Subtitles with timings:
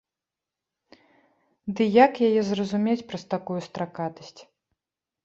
[1.79, 4.35] Ды як яе зразумець праз такую стракатасць?